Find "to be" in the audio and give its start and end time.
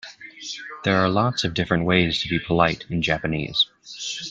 2.23-2.39